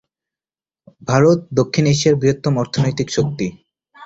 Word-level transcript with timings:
ভারত 1.07 1.39
দক্ষিণ 1.59 1.85
এশিয়ার 1.87 2.19
বৃহত্তম 2.21 2.53
অর্থনৈতিক 2.57 3.07
শক্তি। 3.09 3.47